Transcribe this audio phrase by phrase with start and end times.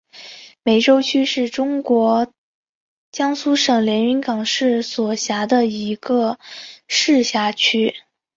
[0.65, 2.33] 海州区是中国
[3.11, 6.39] 江苏省连云港市所辖的一个
[6.87, 7.93] 市辖区。